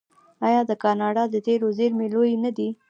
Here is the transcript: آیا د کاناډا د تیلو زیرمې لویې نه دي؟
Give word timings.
آیا 0.47 0.61
د 0.69 0.71
کاناډا 0.83 1.23
د 1.29 1.35
تیلو 1.45 1.67
زیرمې 1.77 2.07
لویې 2.13 2.37
نه 2.43 2.51
دي؟ 2.57 2.69